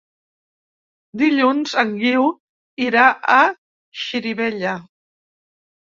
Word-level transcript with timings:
Dilluns 1.23 1.75
en 1.83 1.93
Guiu 2.01 2.27
irà 2.89 3.07
a 3.37 3.39
Xirivella. 4.07 4.77